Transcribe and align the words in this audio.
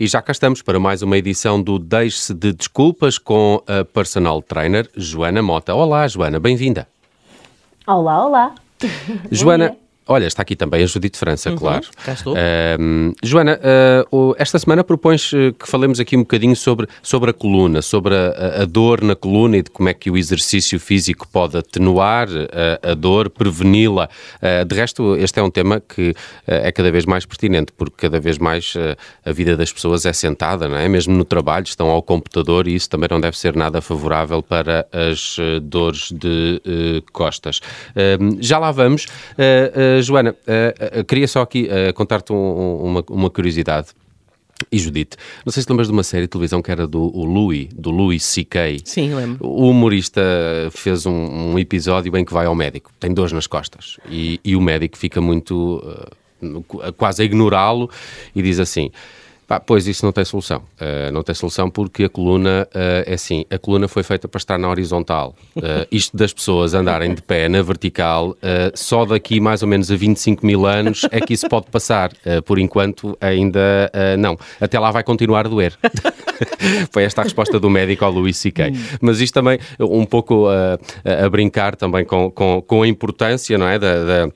E 0.00 0.06
já 0.06 0.22
cá 0.22 0.30
estamos 0.30 0.62
para 0.62 0.78
mais 0.78 1.02
uma 1.02 1.18
edição 1.18 1.60
do 1.60 1.76
Deixe-se 1.76 2.32
de 2.32 2.52
Desculpas 2.52 3.18
com 3.18 3.60
a 3.66 3.84
personal 3.84 4.40
trainer 4.40 4.88
Joana 4.96 5.42
Mota. 5.42 5.74
Olá, 5.74 6.06
Joana, 6.06 6.38
bem-vinda. 6.38 6.86
Olá, 7.84 8.24
olá. 8.24 8.54
Joana, 9.28 9.76
Olha, 10.10 10.24
está 10.24 10.40
aqui 10.40 10.56
também 10.56 10.82
a 10.82 10.86
Judite 10.86 11.18
França, 11.18 11.50
uhum, 11.50 11.56
claro. 11.56 11.84
Cá 12.02 12.14
estou. 12.14 12.32
Uh, 12.32 13.14
Joana, 13.22 13.60
uh, 14.10 14.34
esta 14.38 14.58
semana 14.58 14.82
propões 14.82 15.30
eh, 15.34 15.52
que 15.52 15.68
falemos 15.68 16.00
aqui 16.00 16.16
um 16.16 16.20
bocadinho 16.20 16.56
sobre, 16.56 16.88
sobre 17.02 17.28
a 17.28 17.32
coluna, 17.34 17.82
sobre 17.82 18.14
a, 18.14 18.62
a, 18.62 18.64
dor 18.64 19.02
na 19.02 19.14
coluna 19.14 19.58
e 19.58 19.62
de 19.62 19.70
como 19.70 19.90
é 19.90 19.92
que 19.92 20.10
o 20.10 20.16
exercício 20.16 20.80
físico 20.80 21.28
pode 21.28 21.58
atenuar 21.58 22.26
a, 22.82 22.92
a 22.92 22.94
dor, 22.94 23.28
preveni-la. 23.28 24.08
Uh, 24.40 24.64
de 24.64 24.74
resto, 24.74 25.14
este 25.16 25.40
é 25.40 25.42
um 25.42 25.50
tema 25.50 25.78
que 25.78 26.14
é 26.46 26.72
cada 26.72 26.90
vez 26.90 27.04
mais 27.04 27.26
pertinente, 27.26 27.70
porque 27.76 28.08
cada 28.08 28.18
vez 28.18 28.38
mais 28.38 28.74
a 29.26 29.30
vida 29.30 29.58
das 29.58 29.70
pessoas 29.70 30.06
é 30.06 30.12
sentada, 30.14 30.68
não 30.68 30.78
é? 30.78 30.88
Mesmo 30.88 31.14
no 31.14 31.24
trabalho, 31.24 31.64
estão 31.64 31.90
ao 31.90 32.02
computador 32.02 32.66
e 32.66 32.74
isso 32.74 32.88
também 32.88 33.08
não 33.10 33.20
deve 33.20 33.36
ser 33.36 33.54
nada 33.54 33.82
favorável 33.82 34.42
para 34.42 34.86
as 34.90 35.36
dores 35.62 36.10
de 36.12 36.62
costas. 37.12 37.60
já 38.40 38.58
lá 38.58 38.72
vamos. 38.72 39.06
Joana, 40.02 40.30
uh, 40.30 41.00
uh, 41.00 41.04
queria 41.04 41.28
só 41.28 41.42
aqui 41.42 41.68
contar-te 41.94 42.32
um, 42.32 42.76
uma, 42.82 43.04
uma 43.08 43.30
curiosidade. 43.30 43.88
E 44.72 44.78
Judite, 44.78 45.16
não 45.46 45.52
sei 45.52 45.62
se 45.62 45.70
lembras 45.70 45.86
de 45.86 45.92
uma 45.92 46.02
série 46.02 46.22
de 46.22 46.28
televisão 46.28 46.60
que 46.60 46.68
era 46.68 46.84
do 46.84 47.00
Louis, 47.24 47.68
do 47.72 47.90
Louis 47.90 48.24
C.K. 48.24 48.80
Sim, 48.84 49.14
lembro. 49.14 49.46
O 49.46 49.70
humorista 49.70 50.20
fez 50.72 51.06
um, 51.06 51.12
um, 51.12 51.58
episódio 51.60 52.14
em 52.16 52.24
que 52.24 52.32
vai 52.32 52.46
ao 52.46 52.56
médico, 52.56 52.90
tem 52.98 53.14
dores 53.14 53.32
nas 53.32 53.46
costas, 53.46 53.98
e, 54.10 54.40
e 54.44 54.56
o 54.56 54.60
médico 54.60 54.98
fica 54.98 55.20
muito, 55.20 55.80
quase 56.96 57.22
a 57.22 57.24
ignorá-lo 57.24 57.88
e 58.34 58.42
diz 58.42 58.58
assim, 58.58 58.90
Pois 59.64 59.86
isso 59.86 60.04
não 60.04 60.12
tem 60.12 60.24
solução. 60.24 60.62
Uh, 60.78 61.10
não 61.10 61.22
tem 61.22 61.34
solução 61.34 61.70
porque 61.70 62.04
a 62.04 62.08
coluna 62.08 62.68
uh, 62.74 63.04
é 63.06 63.14
assim: 63.14 63.46
a 63.50 63.58
coluna 63.58 63.88
foi 63.88 64.02
feita 64.02 64.28
para 64.28 64.38
estar 64.38 64.58
na 64.58 64.68
horizontal. 64.68 65.34
Uh, 65.56 65.86
isto 65.90 66.16
das 66.16 66.34
pessoas 66.34 66.74
andarem 66.74 67.14
de 67.14 67.22
pé 67.22 67.48
na 67.48 67.62
vertical, 67.62 68.36
só 68.74 69.04
daqui 69.04 69.40
mais 69.40 69.62
ou 69.62 69.68
menos 69.68 69.90
a 69.90 69.96
25 69.96 70.44
mil 70.44 70.66
anos 70.66 71.02
é 71.10 71.20
que 71.20 71.32
isso 71.32 71.48
pode 71.48 71.66
passar. 71.70 72.10
por 72.44 72.58
enquanto, 72.58 73.16
ainda 73.20 73.90
não. 74.18 74.36
Até 74.60 74.78
lá 74.78 74.90
vai 74.90 75.02
continuar 75.02 75.46
a 75.46 75.48
doer. 75.48 75.78
foi 76.92 77.04
esta 77.04 77.22
a 77.22 77.24
resposta 77.24 77.58
do 77.58 77.70
médico 77.70 78.04
ao 78.04 78.10
Luís 78.10 78.36
C.K. 78.36 78.68
Hum. 78.68 78.72
Mas 79.00 79.20
isto 79.20 79.34
também, 79.34 79.58
um 79.80 80.04
pouco 80.04 80.46
a 80.48 81.28
brincar 81.28 81.76
também 81.76 82.04
com, 82.04 82.30
com, 82.30 82.62
com 82.62 82.82
a 82.82 82.88
importância, 82.88 83.56
não 83.56 83.66
é? 83.66 83.78
da, 83.78 84.04
da 84.04 84.32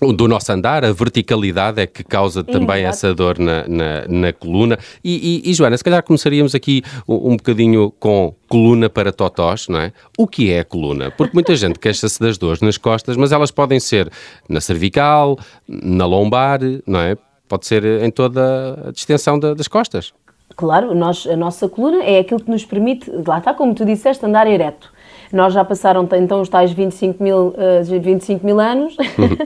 do 0.00 0.26
nosso 0.26 0.50
andar, 0.50 0.84
a 0.84 0.92
verticalidade 0.92 1.80
é 1.80 1.86
que 1.86 2.02
causa 2.02 2.42
também 2.42 2.84
essa 2.84 3.14
dor 3.14 3.38
na, 3.38 3.66
na, 3.68 4.08
na 4.08 4.32
coluna. 4.32 4.78
E, 5.04 5.42
e, 5.44 5.50
e, 5.50 5.54
Joana, 5.54 5.76
se 5.76 5.84
calhar 5.84 6.02
começaríamos 6.02 6.54
aqui 6.54 6.82
um, 7.06 7.32
um 7.32 7.36
bocadinho 7.36 7.90
com 8.00 8.34
coluna 8.48 8.88
para 8.88 9.12
totós, 9.12 9.68
não 9.68 9.78
é? 9.78 9.92
O 10.16 10.26
que 10.26 10.50
é 10.50 10.60
a 10.60 10.64
coluna? 10.64 11.10
Porque 11.10 11.34
muita 11.34 11.54
gente 11.54 11.78
queixa-se 11.80 12.18
das 12.18 12.38
dores 12.38 12.60
nas 12.60 12.78
costas, 12.78 13.16
mas 13.16 13.30
elas 13.30 13.50
podem 13.50 13.78
ser 13.78 14.10
na 14.48 14.60
cervical, 14.60 15.38
na 15.68 16.06
lombar, 16.06 16.60
não 16.86 17.00
é? 17.00 17.16
Pode 17.46 17.66
ser 17.66 17.84
em 17.84 18.10
toda 18.10 18.88
a 18.88 18.92
distensão 18.92 19.38
da, 19.38 19.54
das 19.54 19.68
costas. 19.68 20.12
Claro, 20.56 20.94
nós, 20.94 21.26
a 21.26 21.36
nossa 21.36 21.68
coluna 21.68 22.02
é 22.04 22.18
aquilo 22.18 22.40
que 22.40 22.50
nos 22.50 22.64
permite, 22.64 23.10
lá 23.26 23.38
está, 23.38 23.54
como 23.54 23.74
tu 23.74 23.84
disseste, 23.84 24.24
andar 24.24 24.46
ereto. 24.46 24.92
Nós 25.32 25.52
já 25.52 25.64
passaram 25.64 26.08
então 26.16 26.40
os 26.40 26.48
tais 26.48 26.72
25 26.72 27.22
mil, 27.22 27.48
uh, 27.48 27.54
eh, 27.56 27.98
25 27.98 28.44
mil 28.44 28.58
anos 28.58 28.96
uhum. 28.98 29.36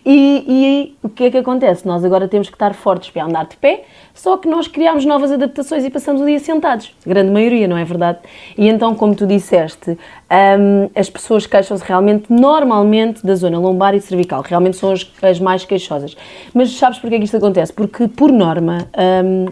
e, 0.04 0.44
e, 0.48 0.96
o 1.02 1.08
que 1.08 1.24
é 1.24 1.30
que 1.30 1.36
acontece? 1.36 1.86
Nós 1.86 2.04
agora 2.04 2.26
temos 2.26 2.48
que 2.48 2.54
estar 2.54 2.72
fortes 2.74 3.10
para 3.10 3.24
andar 3.24 3.46
de 3.46 3.56
pé, 3.56 3.84
só 4.14 4.36
que 4.36 4.48
nós 4.48 4.66
criámos 4.66 5.04
novas 5.04 5.30
adaptações 5.30 5.84
e 5.84 5.90
passamos 5.90 6.22
o 6.22 6.24
dia 6.24 6.38
sentados, 6.38 6.94
a 7.04 7.08
grande 7.08 7.30
maioria, 7.30 7.68
não 7.68 7.76
é 7.76 7.84
verdade? 7.84 8.18
E 8.56 8.68
então, 8.68 8.94
como 8.94 9.14
tu 9.14 9.26
disseste, 9.26 9.90
um, 9.90 10.90
as 10.94 11.10
pessoas 11.10 11.46
queixam-se 11.46 11.84
realmente, 11.84 12.32
normalmente, 12.32 13.24
da 13.24 13.34
zona 13.34 13.58
lombar 13.58 13.94
e 13.94 14.00
cervical, 14.00 14.42
realmente 14.42 14.76
são 14.76 14.92
as, 14.92 15.10
as 15.20 15.38
mais 15.38 15.64
queixosas. 15.64 16.16
Mas 16.54 16.70
sabes 16.76 16.98
porquê 16.98 17.18
que 17.18 17.24
isto 17.24 17.36
acontece? 17.36 17.72
Porque, 17.72 18.08
por 18.08 18.32
norma, 18.32 18.88
um, 19.24 19.46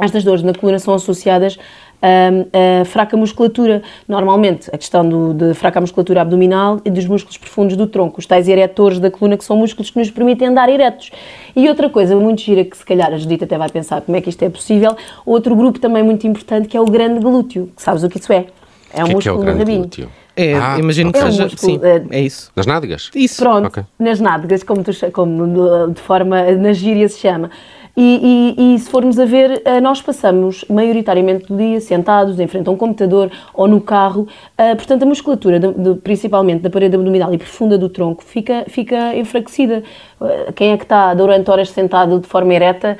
estas 0.00 0.24
dores 0.24 0.42
na 0.42 0.54
coluna 0.54 0.78
são 0.78 0.94
associadas 0.94 1.58
a, 2.02 2.80
a 2.82 2.84
fraca 2.84 3.16
musculatura. 3.16 3.82
Normalmente, 4.08 4.68
a 4.72 4.76
questão 4.76 5.08
do, 5.08 5.32
de 5.32 5.54
fraca 5.54 5.80
musculatura 5.80 6.22
abdominal 6.22 6.80
e 6.84 6.90
dos 6.90 7.06
músculos 7.06 7.38
profundos 7.38 7.76
do 7.76 7.86
tronco, 7.86 8.18
os 8.18 8.26
tais 8.26 8.48
eretores 8.48 8.98
da 8.98 9.10
coluna, 9.10 9.36
que 9.36 9.44
são 9.44 9.56
músculos 9.56 9.90
que 9.90 9.98
nos 9.98 10.10
permitem 10.10 10.48
andar 10.48 10.68
eretos. 10.68 11.10
E 11.54 11.68
outra 11.68 11.88
coisa 11.88 12.16
muito 12.16 12.42
gira, 12.42 12.64
que 12.64 12.76
se 12.76 12.84
calhar 12.84 13.12
a 13.12 13.16
Judita 13.16 13.44
até 13.44 13.56
vai 13.56 13.68
pensar 13.68 14.00
como 14.02 14.16
é 14.16 14.20
que 14.20 14.28
isto 14.28 14.42
é 14.42 14.50
possível, 14.50 14.96
outro 15.24 15.54
grupo 15.54 15.78
também 15.78 16.02
muito 16.02 16.26
importante, 16.26 16.68
que 16.68 16.76
é 16.76 16.80
o 16.80 16.86
grande 16.86 17.20
glúteo. 17.20 17.70
Sabes 17.76 18.02
o 18.02 18.08
que 18.08 18.18
isso 18.18 18.32
é? 18.32 18.46
É 18.92 19.04
um 19.04 19.08
que 19.08 19.14
músculo 19.14 19.20
que 19.22 19.28
é 19.28 19.32
o 19.32 19.38
grande 19.38 19.64
glúteo? 19.64 20.08
É, 20.34 20.54
ah, 20.54 20.78
imagino 20.78 21.12
que 21.12 21.18
é 21.18 21.22
seja. 21.22 21.42
Um 21.42 21.44
músculo, 21.44 21.72
sim, 21.72 21.80
é, 21.82 22.18
é 22.18 22.20
isso. 22.20 22.50
Nas 22.56 22.66
nádegas? 22.66 23.10
Isso. 23.14 23.42
Pronto, 23.42 23.66
okay. 23.68 23.84
nas 23.98 24.18
nádegas, 24.18 24.62
como, 24.62 24.82
tu, 24.82 24.92
como 25.12 25.92
de 25.92 26.00
forma, 26.00 26.52
na 26.52 26.72
gíria 26.72 27.08
se 27.08 27.18
chama. 27.18 27.50
E, 27.94 28.56
e, 28.58 28.74
e, 28.74 28.78
se 28.78 28.88
formos 28.88 29.18
a 29.18 29.26
ver, 29.26 29.60
eh, 29.66 29.78
nós 29.78 30.00
passamos 30.00 30.64
maioritariamente 30.68 31.46
do 31.46 31.56
dia 31.58 31.78
sentados 31.78 32.40
em 32.40 32.46
frente 32.46 32.66
a 32.66 32.72
um 32.72 32.76
computador 32.76 33.30
ou 33.52 33.68
no 33.68 33.82
carro, 33.82 34.22
uh, 34.22 34.76
portanto 34.76 35.02
a 35.02 35.06
musculatura, 35.06 35.60
de, 35.60 35.72
de, 35.72 35.94
principalmente 35.96 36.62
da 36.62 36.70
parede 36.70 36.96
abdominal 36.96 37.34
e 37.34 37.38
profunda 37.38 37.76
do 37.76 37.90
tronco, 37.90 38.24
fica, 38.24 38.64
fica 38.66 39.14
enfraquecida. 39.14 39.82
Uh, 40.18 40.52
quem 40.54 40.72
é 40.72 40.78
que 40.78 40.84
está 40.84 41.12
durante 41.12 41.50
horas 41.50 41.68
sentado 41.68 42.18
de 42.18 42.26
forma 42.26 42.54
ereta, 42.54 42.96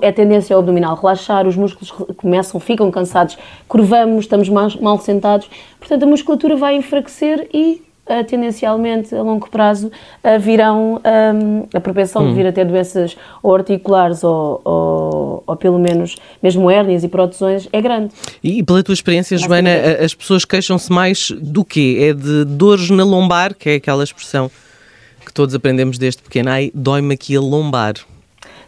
é 0.00 0.12
tendência 0.12 0.54
ao 0.56 0.60
abdominal 0.60 0.96
relaxar, 0.96 1.46
os 1.46 1.56
músculos 1.56 1.90
começam, 2.16 2.58
ficam 2.58 2.90
cansados, 2.90 3.36
curvamos, 3.68 4.24
estamos 4.24 4.48
mal, 4.48 4.68
mal 4.80 4.98
sentados, 4.98 5.48
portanto 5.78 6.04
a 6.04 6.06
musculatura 6.06 6.56
vai 6.56 6.76
enfraquecer 6.76 7.48
e 7.52 7.82
uh, 8.06 8.24
tendencialmente 8.24 9.14
a 9.14 9.22
longo 9.22 9.48
prazo 9.50 9.88
uh, 9.88 10.38
virão 10.40 11.00
um, 11.34 11.66
a 11.74 11.80
propensão 11.80 12.22
hum. 12.22 12.28
de 12.28 12.34
vir 12.34 12.46
a 12.46 12.52
ter 12.52 12.64
doenças 12.64 13.16
ou 13.42 13.54
articulares 13.54 14.22
ou, 14.24 14.60
ou, 14.64 15.44
ou, 15.46 15.56
pelo 15.56 15.78
menos 15.78 16.16
mesmo 16.42 16.70
hérnias 16.70 17.04
e 17.04 17.08
protusões 17.08 17.68
é 17.72 17.80
grande. 17.80 18.12
E 18.42 18.62
pela 18.62 18.82
tua 18.82 18.94
experiência, 18.94 19.36
Joana, 19.36 19.70
as 20.04 20.14
pessoas 20.14 20.44
queixam-se 20.44 20.90
mais 20.92 21.30
do 21.40 21.64
quê? 21.64 21.98
É 22.00 22.12
de 22.12 22.44
dores 22.44 22.90
na 22.90 23.04
lombar, 23.04 23.54
que 23.54 23.70
é 23.70 23.74
aquela 23.74 24.04
expressão 24.04 24.50
que 25.24 25.32
todos 25.32 25.54
aprendemos 25.54 25.98
desde 25.98 26.22
pequeno, 26.22 26.50
ai, 26.50 26.70
dói-me 26.74 27.14
aqui 27.14 27.36
a 27.36 27.40
lombar. 27.40 27.94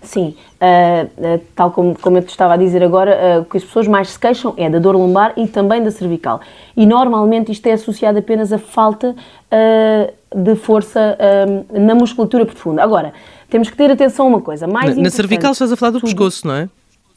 Sim, 0.07 0.35
uh, 0.61 1.37
uh, 1.37 1.41
tal 1.55 1.71
como, 1.71 1.99
como 1.99 2.19
eu 2.19 2.23
te 2.23 2.31
estava 2.31 2.55
a 2.55 2.57
dizer 2.57 2.83
agora, 2.83 3.39
uh, 3.39 3.41
o 3.43 3.45
que 3.45 3.57
as 3.57 3.65
pessoas 3.65 3.89
mais 3.89 4.11
se 4.11 4.19
queixam 4.19 4.55
é 4.57 4.69
da 4.69 4.79
dor 4.79 4.95
lombar 4.95 5.33
e 5.37 5.47
também 5.49 5.83
da 5.83 5.91
cervical. 5.91 6.41
E 6.77 6.87
normalmente 6.87 7.51
isto 7.51 7.67
é 7.67 7.73
associado 7.73 8.19
apenas 8.19 8.53
à 8.53 8.59
falta 8.59 9.15
de 10.35 10.57
força 10.57 11.17
na 11.73 11.95
musculatura 11.95 12.45
profunda. 12.45 12.83
Agora, 12.83 13.13
temos 13.49 13.71
que 13.71 13.77
ter 13.77 13.89
atenção 13.89 14.27
a 14.27 14.29
uma 14.29 14.41
coisa. 14.41 14.67
Mais 14.67 14.97
na, 14.97 15.05
na 15.05 15.11
cervical 15.11 15.53
estás 15.53 15.71
a 15.71 15.77
falar 15.77 15.93
do 15.93 16.01
tudo, 16.01 16.09
pescoço, 16.09 16.45
não 16.49 16.55
é? 16.57 16.69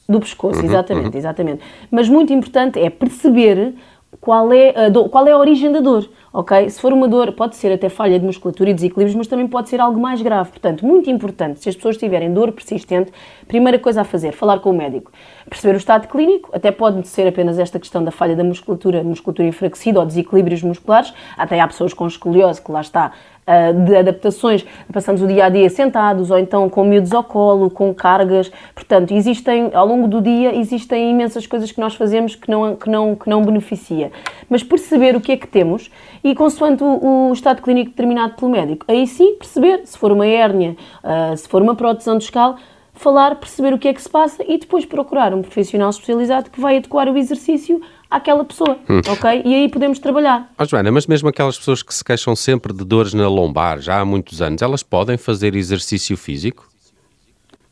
Do 0.08 0.20
pescoço, 0.20 0.60
uhum, 0.60 0.66
exatamente, 0.66 1.10
uhum. 1.10 1.18
exatamente. 1.18 1.62
Mas 1.90 2.08
muito 2.08 2.32
importante 2.32 2.78
é 2.78 2.88
perceber 2.88 3.74
qual 4.20 4.52
é 4.52 4.86
a, 4.86 4.88
dor, 4.88 5.08
qual 5.08 5.26
é 5.26 5.32
a 5.32 5.38
origem 5.38 5.72
da 5.72 5.80
dor 5.80 6.08
ok? 6.38 6.70
Se 6.70 6.80
for 6.80 6.92
uma 6.92 7.08
dor, 7.08 7.32
pode 7.32 7.56
ser 7.56 7.72
até 7.72 7.88
falha 7.88 8.16
de 8.16 8.24
musculatura 8.24 8.70
e 8.70 8.74
desequilíbrios, 8.74 9.16
mas 9.16 9.26
também 9.26 9.48
pode 9.48 9.68
ser 9.68 9.80
algo 9.80 9.98
mais 9.98 10.22
grave. 10.22 10.50
Portanto, 10.50 10.86
muito 10.86 11.10
importante, 11.10 11.58
se 11.58 11.68
as 11.68 11.74
pessoas 11.74 11.96
tiverem 11.96 12.32
dor 12.32 12.52
persistente, 12.52 13.10
primeira 13.48 13.76
coisa 13.76 14.02
a 14.02 14.04
fazer, 14.04 14.30
falar 14.30 14.60
com 14.60 14.70
o 14.70 14.72
médico. 14.72 15.10
Perceber 15.50 15.74
o 15.74 15.78
estado 15.78 16.06
clínico, 16.06 16.50
até 16.52 16.70
pode 16.70 17.08
ser 17.08 17.26
apenas 17.26 17.58
esta 17.58 17.80
questão 17.80 18.04
da 18.04 18.12
falha 18.12 18.36
da 18.36 18.44
musculatura, 18.44 19.02
musculatura 19.02 19.48
enfraquecida 19.48 19.98
ou 19.98 20.06
desequilíbrios 20.06 20.62
musculares, 20.62 21.12
até 21.36 21.58
há 21.58 21.66
pessoas 21.66 21.92
com 21.92 22.06
escoliose 22.06 22.62
que 22.62 22.70
lá 22.70 22.82
está 22.82 23.10
ah, 23.50 23.72
de 23.72 23.96
adaptações, 23.96 24.62
passamos 24.92 25.22
o 25.22 25.26
dia 25.26 25.46
a 25.46 25.48
dia 25.48 25.70
sentados 25.70 26.30
ou 26.30 26.38
então 26.38 26.68
com 26.68 26.84
miúdos 26.84 27.14
ao 27.14 27.24
colo, 27.24 27.70
com 27.70 27.94
cargas. 27.94 28.52
Portanto, 28.74 29.14
existem, 29.14 29.70
ao 29.72 29.86
longo 29.86 30.06
do 30.06 30.20
dia, 30.20 30.54
existem 30.54 31.10
imensas 31.10 31.46
coisas 31.46 31.72
que 31.72 31.80
nós 31.80 31.94
fazemos 31.94 32.34
que 32.34 32.50
não, 32.50 32.76
que 32.76 32.90
não, 32.90 33.16
que 33.16 33.26
não 33.26 33.42
beneficia. 33.42 34.12
Mas 34.50 34.62
perceber 34.62 35.16
o 35.16 35.20
que 35.20 35.32
é 35.32 35.36
que 35.38 35.46
temos 35.48 35.90
consoante 36.34 36.82
o, 36.82 37.28
o 37.28 37.32
estado 37.32 37.62
clínico 37.62 37.90
determinado 37.90 38.34
pelo 38.34 38.50
médico, 38.50 38.84
aí 38.88 39.06
sim 39.06 39.34
perceber 39.34 39.82
se 39.84 39.96
for 39.96 40.12
uma 40.12 40.26
hérnia, 40.26 40.76
uh, 41.02 41.36
se 41.36 41.48
for 41.48 41.62
uma 41.62 41.74
proteção 41.74 42.18
discal, 42.18 42.56
falar, 42.98 43.36
perceber 43.36 43.72
o 43.72 43.78
que 43.78 43.88
é 43.88 43.94
que 43.94 44.02
se 44.02 44.08
passa 44.08 44.44
e 44.46 44.58
depois 44.58 44.84
procurar 44.84 45.32
um 45.32 45.40
profissional 45.40 45.90
especializado 45.90 46.50
que 46.50 46.60
vai 46.60 46.76
adequar 46.78 47.08
o 47.08 47.16
exercício 47.16 47.80
àquela 48.10 48.44
pessoa, 48.44 48.78
hum. 48.88 49.00
ok? 49.08 49.42
E 49.44 49.54
aí 49.54 49.68
podemos 49.68 49.98
trabalhar. 49.98 50.50
Oh, 50.58 50.64
Joana, 50.64 50.90
mas 50.90 51.06
mesmo 51.06 51.28
aquelas 51.28 51.56
pessoas 51.56 51.82
que 51.82 51.94
se 51.94 52.04
queixam 52.04 52.34
sempre 52.34 52.72
de 52.72 52.84
dores 52.84 53.14
na 53.14 53.28
lombar 53.28 53.80
já 53.80 54.00
há 54.00 54.04
muitos 54.04 54.42
anos, 54.42 54.62
elas 54.62 54.82
podem 54.82 55.16
fazer 55.16 55.54
exercício 55.54 56.16
físico? 56.16 56.67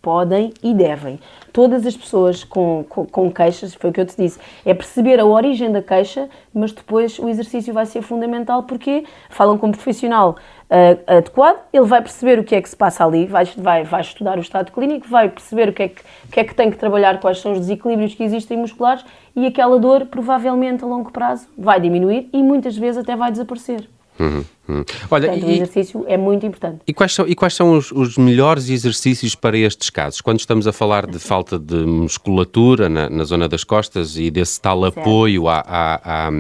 Podem 0.07 0.55
e 0.63 0.73
devem. 0.73 1.19
Todas 1.53 1.85
as 1.85 1.97
pessoas 1.97 2.45
com, 2.45 2.85
com, 2.89 3.05
com, 3.07 3.29
queixas, 3.29 3.75
foi 3.75 3.91
o 3.91 3.93
que 3.93 4.01
eu 4.01 4.07
te 4.07 4.17
disse, 4.17 4.39
é 4.65 4.73
perceber 4.73 5.19
a 5.19 5.25
origem 5.25 5.73
da 5.73 5.83
queixa, 5.83 6.29
mas 6.55 6.71
depois 6.71 7.19
o 7.19 7.29
exercício 7.29 7.75
vai 7.75 7.87
ser 7.87 8.03
fundamental 8.03 8.63
porque 8.63 9.03
falam 9.29 9.59
com 9.59 9.67
um 9.67 9.73
profissional 9.73 10.37
uh, 10.71 11.17
adequado, 11.19 11.59
ele 11.73 11.87
vai 11.87 12.01
perceber 12.01 12.39
o 12.39 12.45
que 12.45 12.55
é 12.55 12.63
que 12.63 12.69
se 12.69 12.77
passa 12.77 13.05
ali, 13.05 13.27
vai, 13.27 13.45
vai, 13.57 13.83
vai 13.83 14.01
estudar 14.01 14.39
o 14.39 14.41
estado 14.41 14.71
clínico, 14.71 15.09
vai 15.09 15.29
perceber 15.29 15.71
o 15.71 15.73
que, 15.73 15.83
é 15.83 15.89
que, 15.89 16.03
o 16.27 16.29
que 16.31 16.39
é 16.39 16.45
que 16.45 16.55
tem 16.55 16.71
que 16.71 16.77
trabalhar, 16.77 17.19
quais 17.19 17.41
são 17.41 17.51
os 17.51 17.59
desequilíbrios 17.59 18.15
que 18.15 18.23
existem 18.23 18.57
musculares 18.57 19.05
e 19.35 19.45
aquela 19.45 19.77
dor 19.81 20.07
provavelmente 20.07 20.85
a 20.85 20.87
longo 20.87 21.11
prazo 21.11 21.49
vai 21.59 21.81
diminuir 21.81 22.31
e 22.33 22.45
muitas 22.45 22.77
vezes 22.77 22.99
até 22.99 23.17
vai 23.17 23.33
desaparecer. 23.33 23.96
Uhum, 24.19 24.45
uhum. 24.69 24.85
Olha, 25.11 25.29
Portanto, 25.29 25.45
e, 25.45 25.45
o 25.45 25.51
exercício 25.51 26.05
é 26.09 26.17
muito 26.17 26.47
importante. 26.47 26.81
E 26.87 26.95
quais 26.95 27.13
são, 27.15 27.29
e 27.29 27.35
quais 27.35 27.55
são 27.55 27.77
os, 27.77 27.93
os, 27.93 28.17
melhores 28.17 28.71
exercícios 28.71 29.35
para 29.35 29.59
estes 29.59 29.91
casos? 29.91 30.21
Quando 30.21 30.41
estamos 30.41 30.67
a 30.67 30.73
falar 30.73 31.07
de 31.07 31.19
falta 31.19 31.59
de 31.59 31.85
musculatura 31.85 32.89
na, 32.89 33.11
na 33.11 33.25
zona 33.25 33.49
das 33.49 33.63
costas 33.63 34.17
e 34.17 34.31
desse 34.31 34.61
tal 34.61 34.83
certo. 34.83 35.01
apoio 35.01 35.49
à, 35.49 35.61
à, 35.69 36.31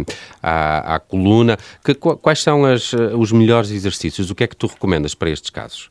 à, 0.42 0.94
à, 0.94 1.00
coluna, 1.00 1.58
que, 1.84 1.94
quais 1.94 2.42
são 2.42 2.64
as, 2.64 2.92
os 2.92 3.30
melhores 3.30 3.70
exercícios? 3.70 4.30
O 4.30 4.34
que 4.34 4.44
é 4.44 4.46
que 4.46 4.56
tu 4.56 4.66
recomendas 4.66 5.14
para 5.14 5.28
estes 5.28 5.50
casos? 5.50 5.90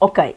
Ok, 0.00 0.34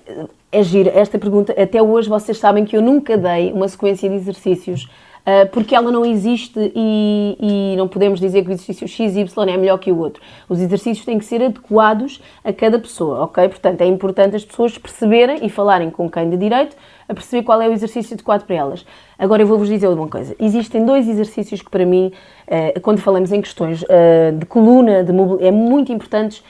é 0.51 0.61
gira 0.61 0.91
esta 0.91 1.17
pergunta. 1.17 1.53
Até 1.59 1.81
hoje 1.81 2.09
vocês 2.09 2.37
sabem 2.37 2.65
que 2.65 2.77
eu 2.77 2.81
nunca 2.81 3.17
dei 3.17 3.51
uma 3.51 3.67
sequência 3.67 4.09
de 4.09 4.15
exercícios 4.15 4.87
uh, 5.25 5.49
porque 5.51 5.75
ela 5.75 5.91
não 5.91 6.05
existe 6.05 6.71
e, 6.75 7.37
e, 7.39 7.75
não 7.75 7.87
podemos 7.87 8.19
dizer 8.19 8.43
que 8.43 8.49
o 8.49 8.53
exercício 8.53 8.87
XY 8.87 9.25
é 9.47 9.57
melhor 9.57 9.77
que 9.77 9.91
o 9.91 9.97
outro. 9.97 10.21
Os 10.47 10.59
exercícios 10.59 11.05
têm 11.05 11.17
que 11.17 11.25
ser 11.25 11.41
adequados 11.43 12.21
a 12.43 12.53
cada 12.53 12.77
pessoa, 12.79 13.23
ok? 13.23 13.47
Portanto, 13.49 13.81
é 13.81 13.85
importante 13.85 14.35
as 14.35 14.45
pessoas 14.45 14.77
perceberem 14.77 15.45
e 15.45 15.49
falarem 15.49 15.89
com 15.89 16.09
quem 16.09 16.29
de 16.29 16.37
direito 16.37 16.75
a 17.07 17.13
perceber 17.13 17.43
qual 17.43 17.61
é 17.61 17.67
o 17.67 17.73
exercício 17.73 18.13
adequado 18.13 18.45
para 18.45 18.55
elas. 18.55 18.85
Agora 19.17 19.41
eu 19.41 19.47
vou-vos 19.47 19.67
dizer 19.67 19.87
uma 19.87 20.07
coisa. 20.07 20.35
Existem 20.39 20.85
dois 20.85 21.07
exercícios 21.07 21.61
que 21.61 21.69
para 21.69 21.85
mim, 21.85 22.11
uh, 22.47 22.79
quando 22.81 22.99
falamos 22.99 23.31
em 23.31 23.41
questões 23.41 23.83
uh, 23.83 24.37
de 24.37 24.45
coluna, 24.45 25.03
de 25.03 25.11
é 25.45 25.51
muito 25.51 25.91
importantes 25.91 26.43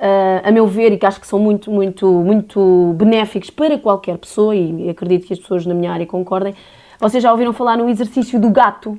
Uh, 0.00 0.40
a 0.48 0.50
meu 0.50 0.66
ver, 0.66 0.92
e 0.92 0.96
que 0.96 1.04
acho 1.04 1.20
que 1.20 1.26
são 1.26 1.38
muito, 1.38 1.70
muito, 1.70 2.10
muito 2.10 2.94
benéficos 2.96 3.50
para 3.50 3.78
qualquer 3.78 4.16
pessoa, 4.16 4.56
e 4.56 4.88
acredito 4.88 5.26
que 5.26 5.34
as 5.34 5.38
pessoas 5.38 5.66
na 5.66 5.74
minha 5.74 5.92
área 5.92 6.06
concordem, 6.06 6.54
vocês 7.00 7.22
já 7.22 7.32
ouviram 7.32 7.52
falar 7.52 7.76
no 7.76 7.88
exercício 7.88 8.38
do 8.38 8.50
gato? 8.50 8.98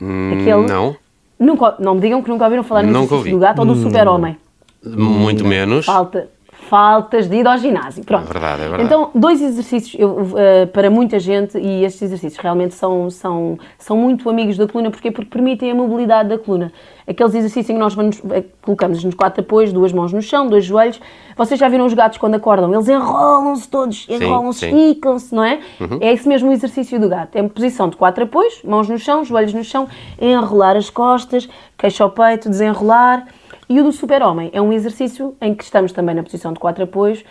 Hum, 0.00 0.32
Aquele... 0.32 0.66
Não. 0.66 0.96
Nunca, 1.38 1.74
não 1.78 1.96
me 1.96 2.00
digam 2.00 2.22
que 2.22 2.28
nunca 2.30 2.44
ouviram 2.44 2.62
falar 2.62 2.82
no 2.82 2.88
nunca 2.88 2.98
exercício 3.14 3.18
ouvi. 3.18 3.30
do 3.32 3.38
gato 3.38 3.58
ou 3.58 3.64
do 3.66 3.72
hum, 3.72 3.82
super-homem. 3.82 4.36
Muito 4.84 5.44
menos. 5.44 5.86
Falta, 5.86 6.28
faltas 6.72 7.28
de 7.28 7.36
ir 7.36 7.46
ao 7.46 7.58
ginásio. 7.58 8.02
Pronto. 8.02 8.30
É 8.30 8.32
verdade, 8.32 8.62
é 8.62 8.68
verdade. 8.68 8.84
Então, 8.84 9.10
dois 9.14 9.42
exercícios 9.42 9.94
eu, 10.00 10.08
uh, 10.08 10.66
para 10.72 10.88
muita 10.88 11.18
gente, 11.18 11.58
e 11.58 11.84
estes 11.84 12.00
exercícios 12.00 12.42
realmente 12.42 12.74
são, 12.74 13.10
são, 13.10 13.58
são 13.76 13.94
muito 13.94 14.30
amigos 14.30 14.56
da 14.56 14.66
coluna, 14.66 14.90
porquê? 14.90 15.10
Porque 15.10 15.28
permitem 15.28 15.70
a 15.70 15.74
mobilidade 15.74 16.30
da 16.30 16.38
coluna. 16.38 16.72
Aqueles 17.06 17.34
exercícios 17.34 17.68
em 17.68 17.74
que 17.74 17.78
nós 17.78 17.92
vamos, 17.92 18.20
uh, 18.20 18.42
colocamos 18.62 19.04
nos 19.04 19.14
quatro 19.14 19.42
apoios, 19.42 19.70
duas 19.70 19.92
mãos 19.92 20.14
no 20.14 20.22
chão, 20.22 20.46
dois 20.46 20.64
joelhos. 20.64 20.98
Vocês 21.36 21.60
já 21.60 21.68
viram 21.68 21.84
os 21.84 21.92
gatos 21.92 22.16
quando 22.16 22.36
acordam? 22.36 22.72
Eles 22.72 22.88
enrolam-se 22.88 23.68
todos, 23.68 24.06
enrolam-se, 24.08 24.64
esticam-se, 24.64 25.34
não 25.34 25.44
é? 25.44 25.60
Uhum. 25.78 25.98
É 26.00 26.10
esse 26.10 26.26
mesmo 26.26 26.50
exercício 26.52 26.98
do 26.98 27.06
gato. 27.06 27.36
É 27.36 27.42
uma 27.42 27.50
posição 27.50 27.90
de 27.90 27.98
quatro 27.98 28.24
apoios, 28.24 28.62
mãos 28.64 28.88
no 28.88 28.98
chão, 28.98 29.22
joelhos 29.22 29.52
no 29.52 29.62
chão, 29.62 29.86
enrolar 30.18 30.74
as 30.74 30.88
costas, 30.88 31.46
queixo 31.76 32.02
ao 32.02 32.08
peito, 32.08 32.48
desenrolar 32.48 33.26
e 33.68 33.80
o 33.80 33.84
do 33.84 33.92
super-homem 33.92 34.50
é 34.52 34.60
um 34.60 34.72
exercício 34.72 35.36
em 35.40 35.54
que 35.54 35.64
estamos 35.64 35.92
também 35.92 36.14
na 36.14 36.22
posição 36.22 36.52
de 36.52 36.58
quatro 36.58 36.84
apoios. 36.84 37.24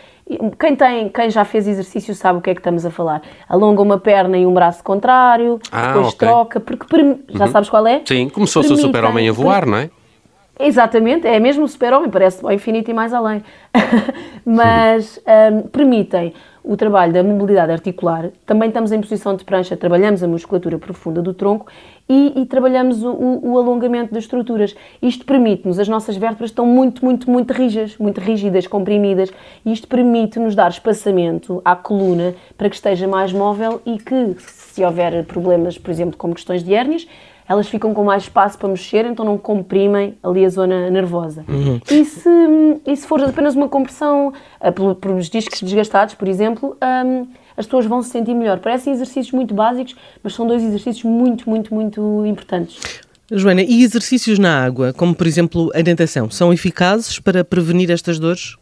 Quem, 0.59 0.75
tem, 0.75 1.09
quem 1.09 1.29
já 1.29 1.43
fez 1.43 1.67
exercício 1.67 2.15
sabe 2.15 2.39
o 2.39 2.41
que 2.41 2.49
é 2.49 2.53
que 2.53 2.59
estamos 2.59 2.85
a 2.85 2.91
falar. 2.91 3.21
Alonga 3.47 3.81
uma 3.81 3.99
perna 3.99 4.37
e 4.37 4.45
um 4.45 4.53
braço 4.53 4.83
contrário, 4.83 5.59
ah, 5.71 5.87
depois 5.87 6.13
okay. 6.13 6.27
troca, 6.27 6.59
porque 6.59 6.85
já 7.29 7.45
uhum. 7.45 7.51
sabes 7.51 7.69
qual 7.69 7.85
é? 7.85 8.01
Sim, 8.05 8.29
como 8.29 8.47
se 8.47 8.53
fosse 8.53 8.73
o 8.73 8.77
super-homem 8.77 9.27
a 9.27 9.31
voar, 9.31 9.65
não 9.65 9.77
é? 9.77 9.89
Exatamente, 10.59 11.27
é 11.27 11.39
mesmo 11.39 11.63
o 11.63 11.67
super-homem, 11.67 12.09
parece 12.09 12.45
ao 12.45 12.51
infinito 12.51 12.89
e 12.89 12.93
mais 12.93 13.13
além. 13.13 13.43
Mas 14.45 15.19
um, 15.51 15.63
permitem 15.63 16.33
o 16.63 16.77
trabalho 16.77 17.11
da 17.11 17.23
mobilidade 17.23 17.71
articular, 17.71 18.29
também 18.45 18.69
estamos 18.69 18.91
em 18.91 19.01
posição 19.01 19.35
de 19.35 19.43
prancha, 19.43 19.75
trabalhamos 19.75 20.21
a 20.21 20.27
musculatura 20.27 20.77
profunda 20.77 21.21
do 21.21 21.33
tronco 21.33 21.67
e, 22.07 22.41
e 22.41 22.45
trabalhamos 22.45 23.03
o, 23.03 23.11
o, 23.11 23.57
alongamento 23.57 24.13
das 24.13 24.23
estruturas. 24.23 24.75
Isto 25.01 25.25
permite-nos, 25.25 25.79
as 25.79 25.87
nossas 25.87 26.17
vértebras 26.17 26.51
estão 26.51 26.65
muito, 26.65 27.03
muito, 27.03 27.29
muito 27.29 27.51
rígidas, 27.51 27.97
muito 27.97 28.19
rígidas, 28.19 28.67
comprimidas, 28.67 29.31
e 29.65 29.71
isto 29.71 29.87
permite-nos 29.87 30.53
dar 30.53 30.69
espaçamento 30.69 31.61
à 31.63 31.75
coluna 31.75 32.35
para 32.57 32.69
que 32.69 32.75
esteja 32.75 33.07
mais 33.07 33.33
móvel 33.33 33.81
e 33.85 33.97
que, 33.97 34.35
se 34.39 34.83
houver 34.83 35.25
problemas, 35.25 35.77
por 35.77 35.89
exemplo, 35.89 36.17
como 36.17 36.35
questões 36.35 36.63
de 36.63 36.73
hérnias, 36.73 37.07
elas 37.51 37.67
ficam 37.67 37.93
com 37.93 38.05
mais 38.05 38.23
espaço 38.23 38.57
para 38.57 38.69
mexer, 38.69 39.05
então 39.05 39.25
não 39.25 39.37
comprimem 39.37 40.17
ali 40.23 40.45
a 40.45 40.49
zona 40.49 40.89
nervosa. 40.89 41.43
Uhum. 41.49 41.81
E, 41.91 42.05
se, 42.05 42.29
e 42.87 42.95
se 42.95 43.05
for 43.05 43.21
apenas 43.21 43.55
uma 43.55 43.67
compressão 43.67 44.29
uh, 44.29 44.95
pelos 44.95 45.29
discos 45.29 45.61
desgastados, 45.61 46.15
por 46.15 46.29
exemplo, 46.29 46.77
um, 46.81 47.27
as 47.57 47.65
pessoas 47.65 47.85
vão 47.85 48.01
se 48.01 48.09
sentir 48.09 48.33
melhor. 48.33 48.59
Parecem 48.59 48.93
exercícios 48.93 49.33
muito 49.33 49.53
básicos, 49.53 49.97
mas 50.23 50.33
são 50.33 50.47
dois 50.47 50.63
exercícios 50.63 51.03
muito, 51.03 51.49
muito, 51.49 51.73
muito 51.73 52.25
importantes. 52.25 52.79
Joana, 53.29 53.61
e 53.61 53.83
exercícios 53.83 54.39
na 54.39 54.63
água, 54.63 54.93
como 54.93 55.13
por 55.13 55.27
exemplo 55.27 55.71
a 55.75 55.83
natação, 55.83 56.31
são 56.31 56.53
eficazes 56.53 57.19
para 57.19 57.43
prevenir 57.43 57.91
estas 57.91 58.17
dores? 58.17 58.55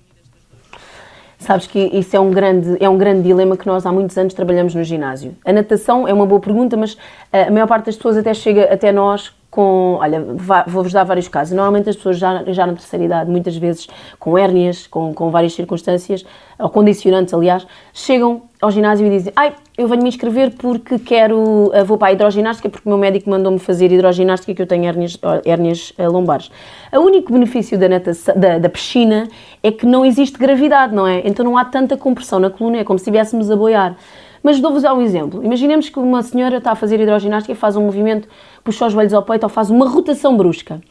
Sabes 1.39 1.65
que 1.67 1.79
isso 1.93 2.15
é 2.15 2.19
um, 2.19 2.31
grande, 2.31 2.75
é 2.81 2.89
um 2.89 2.97
grande 2.97 3.23
dilema 3.23 3.55
que 3.55 3.65
nós 3.65 3.85
há 3.85 3.91
muitos 3.93 4.17
anos 4.17 4.33
trabalhamos 4.33 4.75
no 4.75 4.83
ginásio. 4.83 5.35
A 5.45 5.53
natação 5.53 6.05
é 6.05 6.13
uma 6.13 6.25
boa 6.25 6.41
pergunta, 6.41 6.75
mas 6.75 6.97
eh, 7.31 7.43
a 7.43 7.51
maior 7.51 7.65
parte 7.65 7.85
das 7.85 7.95
pessoas 7.95 8.17
até 8.17 8.33
chega 8.33 8.65
até 8.65 8.91
nós 8.91 9.33
com, 9.49 9.97
olha, 9.99 10.23
vou-vos 10.67 10.93
dar 10.93 11.03
vários 11.03 11.27
casos. 11.27 11.55
Normalmente 11.55 11.89
as 11.89 11.95
pessoas 11.95 12.17
já, 12.17 12.43
já 12.45 12.67
na 12.67 12.73
terceira 12.73 13.03
idade, 13.03 13.31
muitas 13.31 13.55
vezes 13.57 13.87
com 14.19 14.37
hérnias, 14.37 14.85
com, 14.85 15.13
com 15.13 15.31
várias 15.31 15.53
circunstâncias, 15.53 16.23
ou 16.59 16.69
condicionantes, 16.69 17.33
aliás, 17.33 17.65
chegam 17.93 18.43
ao 18.61 18.69
ginásio 18.69 19.07
e 19.07 19.09
dizem, 19.09 19.33
ai, 19.35 19.53
eu 19.77 19.87
venho 19.87 20.03
me 20.03 20.09
inscrever 20.09 20.51
porque 20.57 20.99
quero, 20.99 21.71
eh, 21.73 21.83
vou 21.83 21.97
para 21.97 22.09
a 22.09 22.11
hidroginástica 22.11 22.69
porque 22.69 22.87
o 22.87 22.89
meu 22.89 22.97
médico 22.97 23.29
mandou-me 23.29 23.57
fazer 23.57 23.91
hidroginástica 23.91 24.53
que 24.53 24.61
eu 24.61 24.67
tenho 24.67 24.85
hérnias, 24.85 25.17
hérnias 25.45 25.93
eh, 25.97 26.07
lombares. 26.07 26.51
O 26.91 26.99
único 26.99 27.31
benefício 27.31 27.77
da, 27.77 27.87
natação, 27.87 28.35
da, 28.37 28.59
da 28.59 28.69
piscina 28.69 29.29
é 29.63 29.71
que 29.71 29.85
não 29.85 30.05
existe 30.05 30.37
gravidade, 30.37 30.93
não 30.93 31.07
é? 31.07 31.21
Então 31.25 31.45
não 31.45 31.57
há 31.57 31.63
tanta 31.63 31.95
compressão 31.95 32.39
na 32.39 32.49
coluna, 32.49 32.77
é 32.77 32.83
como 32.83 32.99
se 32.99 33.03
estivéssemos 33.03 33.49
a 33.49 33.55
boiar. 33.55 33.95
Mas 34.43 34.59
dou-vos 34.59 34.83
um 34.83 35.01
exemplo. 35.01 35.43
Imaginemos 35.43 35.89
que 35.89 35.99
uma 35.99 36.21
senhora 36.23 36.57
está 36.57 36.71
a 36.71 36.75
fazer 36.75 36.99
hidroginástica 36.99 37.51
e 37.51 37.55
faz 37.55 37.75
um 37.75 37.83
movimento, 37.83 38.27
puxa 38.63 38.87
os 38.87 38.93
joelhos 38.93 39.13
ao 39.13 39.23
peito 39.23 39.43
ou 39.43 39.49
faz 39.49 39.69
uma 39.69 39.87
rotação 39.87 40.35
brusca. 40.35 40.81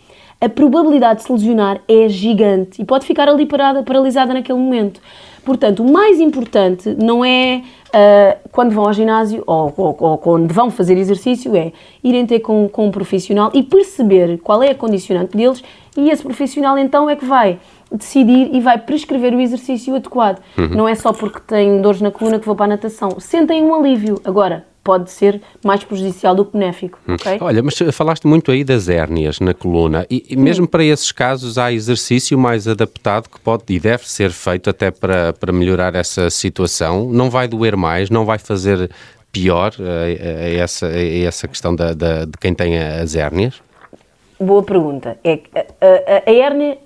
A 0.40 0.48
probabilidade 0.48 1.20
de 1.20 1.26
se 1.26 1.32
lesionar 1.32 1.80
é 1.88 2.08
gigante 2.08 2.80
e 2.80 2.84
pode 2.84 3.04
ficar 3.04 3.28
ali 3.28 3.44
parada, 3.44 3.82
paralisada 3.82 4.32
naquele 4.32 4.58
momento. 4.58 5.00
Portanto, 5.44 5.82
o 5.82 5.92
mais 5.92 6.20
importante 6.20 6.94
não 6.94 7.24
é 7.24 7.62
uh, 7.88 8.48
quando 8.52 8.70
vão 8.70 8.84
ao 8.84 8.92
ginásio 8.92 9.42
ou, 9.46 9.72
ou, 9.76 9.96
ou, 9.98 10.18
quando 10.18 10.52
vão 10.52 10.70
fazer 10.70 10.96
exercício, 10.96 11.56
é 11.56 11.72
irem 12.04 12.24
ter 12.24 12.40
com, 12.40 12.68
com 12.68 12.86
um 12.86 12.90
profissional 12.90 13.50
e 13.52 13.62
perceber 13.62 14.38
qual 14.38 14.62
é 14.62 14.70
a 14.70 14.74
condicionante 14.74 15.36
deles 15.36 15.64
e 15.96 16.10
esse 16.10 16.22
profissional 16.22 16.78
então 16.78 17.10
é 17.10 17.16
que 17.16 17.24
vai 17.24 17.58
decidir 17.90 18.54
e 18.54 18.60
vai 18.60 18.78
prescrever 18.78 19.34
o 19.34 19.40
exercício 19.40 19.96
adequado. 19.96 20.40
Uhum. 20.56 20.68
Não 20.68 20.88
é 20.88 20.94
só 20.94 21.12
porque 21.12 21.40
tenho 21.40 21.82
dores 21.82 22.00
na 22.00 22.12
coluna 22.12 22.38
que 22.38 22.46
vou 22.46 22.54
para 22.54 22.66
a 22.66 22.68
natação. 22.68 23.18
Sentem 23.18 23.62
um 23.62 23.74
alívio. 23.74 24.20
Agora, 24.24 24.67
pode 24.88 25.10
ser 25.10 25.42
mais 25.62 25.84
prejudicial 25.84 26.34
do 26.34 26.46
que 26.46 26.54
benéfico. 26.54 26.98
Hum. 27.06 27.16
Okay? 27.16 27.36
Olha, 27.42 27.62
mas 27.62 27.76
falaste 27.92 28.26
muito 28.26 28.50
aí 28.50 28.64
das 28.64 28.88
hérnias 28.88 29.38
na 29.38 29.52
coluna 29.52 30.06
e, 30.10 30.24
e 30.30 30.34
mesmo 30.34 30.64
hum. 30.64 30.66
para 30.66 30.82
esses 30.82 31.12
casos 31.12 31.58
há 31.58 31.70
exercício 31.70 32.38
mais 32.38 32.66
adaptado 32.66 33.28
que 33.28 33.38
pode 33.38 33.64
e 33.68 33.78
deve 33.78 34.08
ser 34.08 34.30
feito 34.30 34.70
até 34.70 34.90
para, 34.90 35.34
para 35.34 35.52
melhorar 35.52 35.94
essa 35.94 36.30
situação. 36.30 37.10
Não 37.12 37.28
vai 37.28 37.46
doer 37.46 37.76
mais, 37.76 38.08
não 38.08 38.24
vai 38.24 38.38
fazer 38.38 38.90
pior 39.30 39.74
a, 39.78 39.82
a, 39.82 40.44
a 40.46 40.48
essa, 40.54 40.86
a 40.86 41.18
essa 41.26 41.46
questão 41.46 41.76
da, 41.76 41.92
da, 41.92 42.24
de 42.24 42.38
quem 42.40 42.54
tem 42.54 42.78
as 42.78 43.14
hérnias? 43.14 43.60
Boa 44.40 44.62
pergunta. 44.62 45.18
É, 45.22 45.38
a, 45.82 46.30
a 46.30 46.32
hérnia 46.32 46.78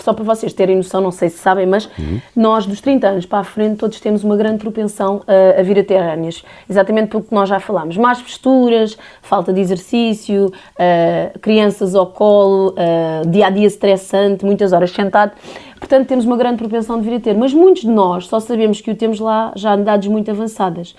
só 0.00 0.12
para 0.12 0.24
vocês 0.24 0.52
terem 0.52 0.76
noção, 0.76 1.00
não 1.00 1.10
sei 1.10 1.28
se 1.28 1.38
sabem, 1.38 1.66
mas 1.66 1.86
uhum. 1.98 2.20
nós 2.34 2.64
dos 2.64 2.80
30 2.80 3.08
anos 3.08 3.26
para 3.26 3.40
a 3.40 3.44
frente 3.44 3.76
todos 3.76 4.00
temos 4.00 4.22
uma 4.22 4.36
grande 4.36 4.58
propensão 4.58 5.22
a, 5.26 5.60
a 5.60 5.62
vir 5.64 5.80
a 5.80 5.84
ter 5.84 5.94
hérnias, 5.94 6.44
exatamente 6.70 7.08
pelo 7.08 7.24
que 7.24 7.34
nós 7.34 7.48
já 7.48 7.58
falámos. 7.58 7.96
Más 7.96 8.22
posturas, 8.22 8.96
falta 9.20 9.52
de 9.52 9.60
exercício, 9.60 10.46
uh, 10.46 11.38
crianças 11.40 11.96
ao 11.96 12.06
colo, 12.06 12.72
uh, 12.72 13.28
dia 13.28 13.48
a 13.48 13.50
dia 13.50 13.66
estressante, 13.66 14.44
muitas 14.44 14.72
horas 14.72 14.92
sentado. 14.92 15.32
Portanto, 15.78 16.06
temos 16.06 16.24
uma 16.24 16.36
grande 16.36 16.58
propensão 16.58 17.00
de 17.00 17.08
vir 17.08 17.16
a 17.16 17.20
ter, 17.20 17.34
mas 17.34 17.52
muitos 17.52 17.82
de 17.82 17.90
nós 17.90 18.26
só 18.28 18.38
sabemos 18.38 18.80
que 18.80 18.92
o 18.92 18.94
temos 18.94 19.18
lá 19.18 19.52
já 19.56 19.76
em 19.76 19.80
idades 19.80 20.08
muito 20.08 20.30
avançadas. 20.30 20.94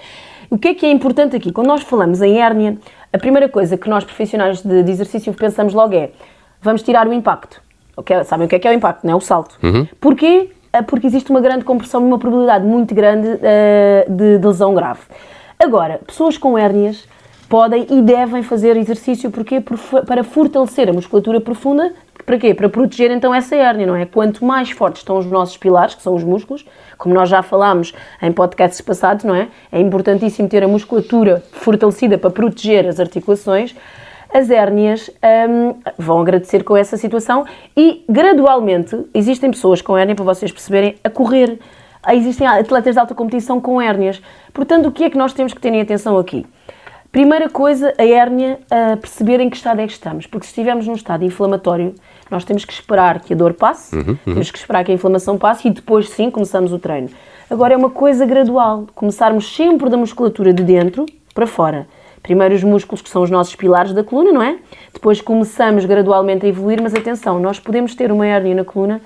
O 0.50 0.58
que 0.58 0.70
é 0.70 0.74
que 0.74 0.86
é 0.86 0.92
importante 0.92 1.36
aqui? 1.36 1.52
Quando 1.52 1.68
nós 1.68 1.82
falamos 1.84 2.22
em 2.22 2.42
hérnia, 2.42 2.78
a 3.14 3.18
primeira 3.18 3.48
coisa 3.48 3.78
que 3.78 3.90
nós 3.90 4.04
profissionais 4.04 4.62
de, 4.62 4.84
de 4.84 4.92
exercício 4.92 5.34
pensamos 5.34 5.74
logo 5.74 5.96
é 5.96 6.12
vamos 6.62 6.82
tirar 6.82 7.08
o 7.08 7.14
impacto 7.14 7.69
Okay? 8.00 8.24
Sabem 8.24 8.46
o 8.46 8.50
que 8.50 8.56
é 8.56 8.60
que 8.60 8.68
é 8.68 8.72
o 8.72 8.74
impacto, 8.74 9.06
não 9.06 9.14
é? 9.14 9.16
O 9.16 9.22
salto. 9.22 9.58
Uhum. 9.64 9.88
Porquê? 10.00 10.50
uh, 10.76 10.84
porque 10.84 11.08
existe 11.08 11.30
uma 11.30 11.42
grande 11.42 11.64
compressão 11.64 12.02
e 12.02 12.06
uma 12.06 12.20
probabilidade 12.20 12.66
muito 12.66 12.94
grande 12.94 13.28
uh, 13.28 14.12
de, 14.12 14.38
de 14.38 14.48
lesão 14.48 14.74
grave. 14.74 15.02
Agora, 15.58 16.00
pessoas 16.06 16.38
com 16.38 16.58
hérnias 16.58 17.08
podem 17.50 17.88
e 17.90 18.02
devem 18.02 18.44
fazer 18.44 18.78
exercício 18.78 19.32
porque 19.32 19.62
para 20.06 20.24
fortalecer 20.24 20.88
a 20.88 20.94
musculatura 20.94 21.42
profunda. 21.42 21.92
Para 22.26 22.38
quê? 22.38 22.54
Para 22.54 22.70
proteger 22.70 23.10
então 23.10 23.34
essa 23.34 23.56
hérnia, 23.56 23.88
não 23.88 23.96
é? 23.96 24.06
Quanto 24.06 24.46
mais 24.46 24.70
fortes 24.70 25.02
estão 25.02 25.18
os 25.18 25.26
nossos 25.26 25.58
pilares, 25.58 25.96
que 25.96 26.04
são 26.04 26.14
os 26.14 26.24
músculos, 26.24 26.64
como 26.96 27.16
nós 27.16 27.28
já 27.28 27.42
falámos 27.42 27.92
em 28.22 28.32
podcasts 28.32 28.80
passados, 28.82 29.26
não 29.26 29.34
é? 29.34 29.48
É 29.72 29.80
importantíssimo 29.80 30.48
ter 30.48 30.64
a 30.64 30.68
musculatura 30.68 31.44
fortalecida 31.52 32.20
para 32.20 32.30
proteger 32.30 32.88
as 32.88 33.00
articulações. 33.00 33.76
As 34.34 34.50
hérnias 34.50 35.10
hum, 35.50 35.76
vão 35.98 36.22
agradecer 36.22 36.64
com 36.64 36.78
essa 36.78 36.98
situação 36.98 37.46
e 37.76 38.04
gradualmente 38.08 38.96
existem 39.14 39.50
pessoas 39.50 39.82
com 39.82 39.98
hérnia, 39.98 40.16
para 40.16 40.26
vocês 40.26 40.52
perceberem, 40.52 40.96
a 41.04 41.10
correr. 41.10 41.60
Existem 42.12 42.48
atletas 42.48 42.96
de 42.96 43.00
alta 43.00 43.16
competição 43.16 43.60
com 43.60 43.82
hérnias. 43.82 44.22
Portanto, 44.54 44.88
o 44.88 44.92
que 44.92 45.04
é 45.04 45.10
que 45.10 45.18
nós 45.18 45.34
temos 45.34 45.54
que 45.54 45.60
ter 45.60 45.74
em 45.74 45.82
atenção 45.82 46.18
aqui? 46.18 46.46
Primeira 47.12 47.50
coisa, 47.50 47.92
a 47.98 48.06
hérnia, 48.06 48.60
a 48.70 48.96
perceber 48.96 49.40
em 49.40 49.50
que 49.50 49.58
estado 49.58 49.82
é 49.82 49.88
que 49.88 49.94
estamos, 49.94 50.28
porque 50.28 50.46
se 50.46 50.52
estivermos 50.52 50.86
num 50.86 50.94
estado 50.94 51.26
inflamatório, 51.26 51.96
nós 52.30 52.46
temos 52.46 52.64
que 52.64 52.72
esperar 52.72 53.20
que 53.20 53.34
a 53.34 53.36
dor 53.36 53.54
passe, 53.54 53.96
uhum, 53.96 54.10
uhum. 54.10 54.34
temos 54.34 54.52
que 54.52 54.60
esperar 54.60 54.84
que 54.84 54.92
a 54.92 54.94
inflamação 54.94 55.36
passe 55.36 55.68
e 55.68 55.72
depois 55.72 56.08
sim 56.10 56.30
começamos 56.30 56.72
o 56.72 56.78
treino. 56.78 57.10
Agora 57.50 57.74
é 57.74 57.78
uma 57.78 57.90
coisa 57.90 58.28
gradual, 58.28 58.86
começarmos 58.94 59.56
sempre 59.56 59.90
da 59.90 59.98
musculatura 59.98 60.54
de 60.54 60.62
dentro 60.62 61.08
para 61.34 61.48
fora. 61.48 61.88
Primeiro 62.22 62.54
os 62.56 62.64
músculos 62.64 63.02
que 63.02 63.10
são 63.10 63.22
os 63.22 63.30
nossos 63.30 63.56
pilares 63.56 63.94
da 63.94 64.04
coluna, 64.04 64.32
não 64.32 64.42
é? 64.42 64.58
Depois 64.94 65.22
começamos 65.22 65.86
gradualmente 65.86 66.46
a 66.46 66.50
evoluir, 66.50 66.82
mas 66.82 66.94
atenção, 66.94 67.40
nós 67.40 67.60
podemos 67.60 67.96
ter 67.96 68.12
uma 68.12 68.26
hérnia 68.26 68.56
na 68.56 68.64
coluna 68.64 69.02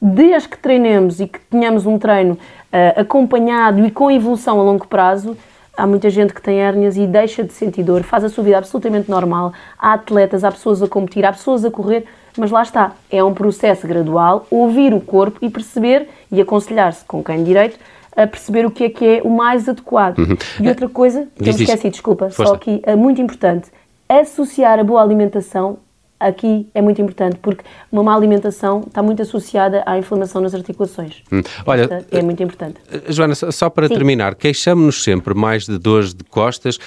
desde 0.00 0.48
que 0.48 0.58
treinemos 0.58 1.20
e 1.20 1.26
que 1.26 1.38
tenhamos 1.40 1.86
um 1.86 1.98
treino 1.98 2.34
uh, 2.34 3.00
acompanhado 3.00 3.84
e 3.86 3.90
com 3.90 4.10
evolução 4.10 4.60
a 4.60 4.62
longo 4.62 4.86
prazo, 4.86 5.36
Há 5.76 5.86
muita 5.86 6.08
gente 6.08 6.32
que 6.32 6.40
tem 6.40 6.58
hérnias 6.58 6.96
e 6.96 7.06
deixa 7.06 7.44
de 7.44 7.52
sentir 7.52 7.82
dor, 7.82 8.02
faz 8.02 8.24
a 8.24 8.30
sua 8.30 8.42
vida 8.42 8.56
absolutamente 8.56 9.10
normal. 9.10 9.52
Há 9.78 9.92
atletas, 9.92 10.42
há 10.42 10.50
pessoas 10.50 10.82
a 10.82 10.88
competir, 10.88 11.22
há 11.26 11.30
pessoas 11.30 11.66
a 11.66 11.70
correr, 11.70 12.06
mas 12.34 12.50
lá 12.50 12.62
está. 12.62 12.92
É 13.10 13.22
um 13.22 13.34
processo 13.34 13.86
gradual, 13.86 14.46
ouvir 14.50 14.94
o 14.94 15.00
corpo 15.02 15.38
e 15.42 15.50
perceber 15.50 16.08
e 16.32 16.40
aconselhar-se 16.40 17.04
com 17.04 17.22
quem 17.22 17.44
direito 17.44 17.78
a 18.16 18.26
perceber 18.26 18.64
o 18.64 18.70
que 18.70 18.84
é 18.84 18.88
que 18.88 19.04
é 19.04 19.22
o 19.22 19.30
mais 19.30 19.68
adequado. 19.68 20.18
Uhum. 20.18 20.36
E 20.60 20.68
outra 20.68 20.88
coisa, 20.88 21.28
que 21.36 21.42
eu 21.42 21.54
me 21.54 21.62
esqueci, 21.62 21.90
desculpa, 21.90 22.30
Força. 22.30 22.50
só 22.50 22.54
aqui, 22.54 22.80
é 22.82 22.96
muito 22.96 23.20
importante, 23.20 23.70
associar 24.08 24.78
a 24.78 24.84
boa 24.84 25.02
alimentação 25.02 25.78
aqui 26.18 26.68
é 26.74 26.80
muito 26.80 27.00
importante, 27.00 27.36
porque 27.40 27.64
uma 27.90 28.02
má 28.02 28.14
alimentação 28.14 28.84
está 28.86 29.02
muito 29.02 29.22
associada 29.22 29.82
à 29.86 29.98
inflamação 29.98 30.40
nas 30.40 30.54
articulações. 30.54 31.22
Hum. 31.30 31.42
Olha, 31.66 32.04
é 32.10 32.22
muito 32.22 32.42
importante. 32.42 32.76
Eh, 32.90 33.12
Joana, 33.12 33.34
só 33.34 33.68
para 33.68 33.88
Sim. 33.88 33.94
terminar, 33.94 34.34
queixamos-nos 34.34 35.02
sempre 35.02 35.34
mais 35.34 35.66
de 35.66 35.78
dores 35.78 36.14
de 36.14 36.24
costas 36.24 36.78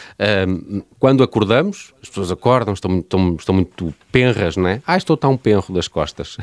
um, 0.48 0.82
quando 0.98 1.24
acordamos, 1.24 1.94
as 2.02 2.10
pessoas 2.10 2.32
acordam, 2.32 2.74
estão, 2.74 3.00
estão, 3.00 3.36
estão 3.36 3.56
muito 3.56 3.94
penras, 4.12 4.58
não 4.58 4.68
é? 4.68 4.82
Ah, 4.86 4.98
estou 4.98 5.16
tão 5.16 5.38
penro 5.38 5.74
das 5.74 5.88
costas. 5.88 6.38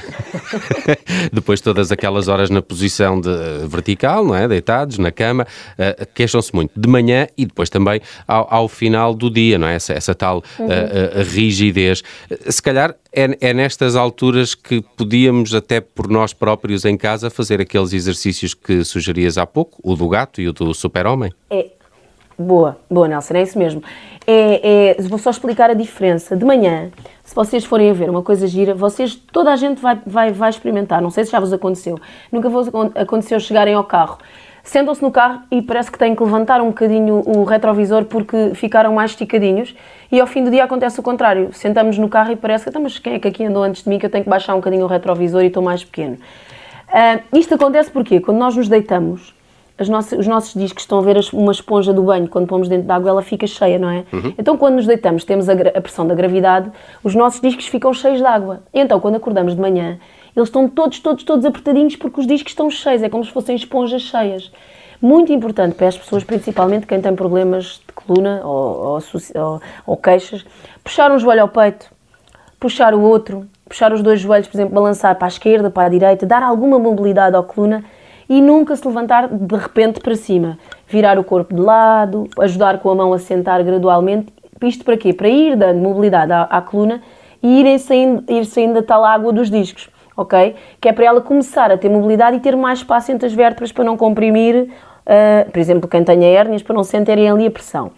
Depois 1.32 1.60
todas 1.60 1.90
aquelas 1.90 2.28
horas 2.28 2.48
na 2.50 2.62
posição 2.62 3.20
de, 3.20 3.28
uh, 3.28 3.68
vertical, 3.68 4.24
não 4.24 4.34
é? 4.34 4.46
Deitados 4.46 4.98
na 4.98 5.10
cama, 5.10 5.44
uh, 5.44 6.06
queixam-se 6.14 6.54
muito 6.54 6.78
de 6.78 6.88
manhã 6.88 7.26
e 7.36 7.44
depois 7.44 7.68
também 7.68 8.00
ao, 8.26 8.46
ao, 8.52 8.68
final 8.68 9.14
do 9.14 9.30
dia, 9.30 9.58
não 9.58 9.66
é? 9.66 9.74
Essa, 9.74 9.92
essa 9.94 10.14
tal 10.14 10.42
uhum. 10.58 10.66
uh, 10.66 11.22
rigidez. 11.24 12.02
Se 12.48 12.62
calhar 12.62 12.75
calhar 12.76 12.94
é, 13.10 13.36
é, 13.40 13.54
nestas 13.54 13.96
alturas 13.96 14.54
que 14.54 14.82
podíamos, 14.82 15.54
até 15.54 15.80
por 15.80 16.08
nós 16.08 16.34
próprios 16.34 16.84
em 16.84 16.96
casa, 16.96 17.30
fazer 17.30 17.60
aqueles 17.60 17.94
exercícios 17.94 18.52
que 18.52 18.84
sugerias 18.84 19.38
há 19.38 19.46
pouco, 19.46 19.80
o 19.82 19.96
do 19.96 20.06
gato 20.08 20.40
e 20.40 20.48
o 20.48 20.52
do 20.52 20.74
super-homem. 20.74 21.32
É. 21.50 21.70
Boa, 22.38 22.76
boa, 22.90 23.08
Nelson, 23.08 23.32
é 23.32 23.42
isso 23.42 23.58
mesmo. 23.58 23.82
É, 24.26 24.90
é, 24.98 25.02
vou 25.04 25.18
só 25.18 25.30
explicar 25.30 25.70
a 25.70 25.74
diferença. 25.74 26.36
De 26.36 26.44
manhã, 26.44 26.90
se 27.24 27.34
vocês 27.34 27.64
forem 27.64 27.88
a 27.88 27.94
ver 27.94 28.10
uma 28.10 28.22
coisa 28.22 28.46
gira, 28.46 28.74
vocês, 28.74 29.14
toda 29.14 29.50
a 29.50 29.56
gente 29.56 29.80
vai, 29.80 29.98
vai, 30.06 30.32
vai 30.32 30.50
experimentar. 30.50 31.00
Não 31.00 31.08
sei 31.08 31.24
se 31.24 31.30
já 31.30 31.40
vos 31.40 31.50
aconteceu. 31.50 31.98
Nunca 32.30 32.50
vos 32.50 32.68
aconteceu 32.94 33.40
chegarem 33.40 33.72
ao 33.72 33.84
carro 33.84 34.18
sentam-se 34.66 35.00
no 35.00 35.10
carro 35.10 35.40
e 35.50 35.62
parece 35.62 35.90
que 35.90 35.98
têm 35.98 36.14
que 36.14 36.22
levantar 36.22 36.60
um 36.60 36.68
bocadinho 36.68 37.22
o 37.24 37.44
retrovisor 37.44 38.04
porque 38.04 38.52
ficaram 38.54 38.92
mais 38.92 39.12
esticadinhos 39.12 39.74
e 40.10 40.20
ao 40.20 40.26
fim 40.26 40.42
do 40.42 40.50
dia 40.50 40.64
acontece 40.64 40.98
o 40.98 41.02
contrário. 41.02 41.50
Sentamos 41.52 41.96
no 41.96 42.08
carro 42.08 42.32
e 42.32 42.36
parece 42.36 42.64
que, 42.64 42.70
então, 42.70 42.82
mas 42.82 42.98
quem 42.98 43.14
é 43.14 43.18
que 43.18 43.28
aqui 43.28 43.44
andou 43.44 43.62
antes 43.62 43.84
de 43.84 43.88
mim 43.88 43.98
que 43.98 44.06
eu 44.06 44.10
tenho 44.10 44.24
que 44.24 44.30
baixar 44.30 44.54
um 44.54 44.58
bocadinho 44.58 44.84
o 44.84 44.88
retrovisor 44.88 45.42
e 45.42 45.46
estou 45.46 45.62
mais 45.62 45.84
pequeno? 45.84 46.18
Uh, 46.88 47.38
isto 47.38 47.54
acontece 47.54 47.90
porque 47.90 48.20
quando 48.20 48.38
nós 48.38 48.56
nos 48.56 48.68
deitamos, 48.68 49.34
nossas, 49.88 50.18
os 50.18 50.26
nossos 50.26 50.54
discos 50.54 50.82
estão 50.82 50.98
a 50.98 51.02
ver 51.02 51.16
uma 51.32 51.52
esponja 51.52 51.92
do 51.92 52.02
banho, 52.02 52.28
quando 52.28 52.46
pomos 52.46 52.68
dentro 52.68 52.86
da 52.86 52.96
água 52.96 53.10
ela 53.10 53.22
fica 53.22 53.46
cheia, 53.46 53.78
não 53.78 53.90
é? 53.90 54.04
Uhum. 54.12 54.34
Então 54.38 54.56
quando 54.56 54.76
nos 54.76 54.86
deitamos, 54.86 55.24
temos 55.24 55.48
a, 55.48 55.52
a, 55.52 55.80
pressão 55.80 56.06
da 56.06 56.14
gravidade, 56.14 56.70
os 57.04 57.14
nossos 57.14 57.40
discos 57.40 57.66
ficam 57.66 57.92
cheios 57.92 58.18
de 58.18 58.24
água. 58.24 58.62
E 58.72 58.80
então 58.80 58.98
quando 58.98 59.16
acordamos 59.16 59.54
de 59.54 59.60
manhã, 59.60 59.98
eles 60.36 60.48
estão 60.48 60.68
todos, 60.68 61.00
todos, 61.00 61.24
todos 61.24 61.46
apertadinhos 61.46 61.96
porque 61.96 62.20
os 62.20 62.26
discos 62.26 62.52
estão 62.52 62.68
cheios, 62.70 63.02
é 63.02 63.08
como 63.08 63.24
se 63.24 63.30
fossem 63.30 63.56
esponjas 63.56 64.02
cheias. 64.02 64.52
Muito 65.00 65.32
importante 65.32 65.74
para 65.74 65.88
as 65.88 65.96
pessoas, 65.96 66.24
principalmente 66.24 66.86
quem 66.86 67.00
tem 67.00 67.14
problemas 67.14 67.80
de 67.86 67.92
coluna 67.94 68.42
ou, 68.44 69.00
ou, 69.34 69.60
ou, 69.86 69.96
queixas, 69.96 70.44
puxar 70.84 71.10
um 71.10 71.18
joelho 71.18 71.42
ao 71.42 71.48
peito, 71.48 71.90
puxar 72.60 72.94
o 72.94 73.00
outro, 73.00 73.46
puxar 73.66 73.92
os 73.92 74.02
dois 74.02 74.20
joelhos, 74.20 74.46
por 74.46 74.56
exemplo, 74.56 74.74
balançar 74.74 75.14
para 75.16 75.26
a 75.26 75.28
esquerda, 75.28 75.70
para 75.70 75.86
a 75.86 75.88
direita, 75.88 76.26
dar 76.26 76.42
alguma 76.42 76.78
mobilidade 76.78 77.34
à 77.34 77.42
coluna 77.42 77.82
e 78.28 78.40
nunca 78.42 78.76
se 78.76 78.86
levantar 78.86 79.28
de 79.28 79.56
repente 79.56 80.00
para 80.00 80.16
cima. 80.16 80.58
Virar 80.86 81.18
o 81.18 81.24
corpo 81.24 81.54
de 81.54 81.60
lado, 81.60 82.28
ajudar 82.40 82.78
com 82.80 82.90
a 82.90 82.94
mão 82.94 83.12
a 83.12 83.18
sentar 83.18 83.62
gradualmente. 83.62 84.32
Isto 84.62 84.84
para 84.84 84.96
quê? 84.96 85.12
Para 85.14 85.28
ir 85.28 85.56
dando 85.56 85.78
mobilidade 85.78 86.32
à, 86.32 86.42
à 86.42 86.60
coluna 86.60 87.02
e 87.42 87.60
ir 87.60 87.78
saindo, 87.78 88.24
ir 88.30 88.44
saindo 88.44 88.74
da 88.74 88.82
tal 88.82 89.04
água 89.04 89.32
dos 89.32 89.50
discos 89.50 89.88
ok? 90.16 90.54
Que 90.80 90.88
é 90.88 90.92
para 90.92 91.04
ela 91.04 91.20
começar 91.20 91.70
a 91.70 91.76
ter 91.76 91.88
mobilidade 91.88 92.36
e 92.36 92.40
ter 92.40 92.56
mais 92.56 92.78
espaço 92.78 93.12
entre 93.12 93.26
as 93.26 93.34
vértebras 93.34 93.72
para 93.72 93.84
não 93.84 93.96
comprimir, 93.96 94.64
uh, 94.64 95.50
por 95.50 95.58
exemplo, 95.58 95.88
quem 95.88 96.02
tenha 96.02 96.26
hérnias, 96.26 96.62
para 96.62 96.74
não 96.74 96.84
sentirem 96.84 97.28
ali 97.28 97.46
a 97.46 97.50
pressão. 97.50 97.92